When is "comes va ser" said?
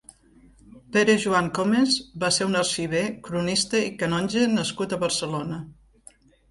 1.59-2.49